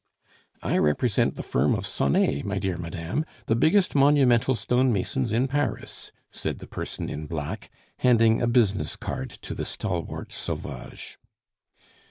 [0.63, 5.47] "I represent the firm of Sonet, my dear madame, the biggest monumental stone masons in
[5.47, 11.19] Paris," said the person in black, handing a business card to the stalwart Sauvage.